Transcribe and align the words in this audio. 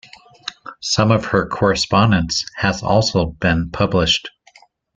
Some 0.81 1.11
of 1.11 1.25
her 1.25 1.45
correspondence 1.45 2.43
has 2.55 2.81
also 2.81 3.27
been 3.39 3.69
published. 3.69 4.31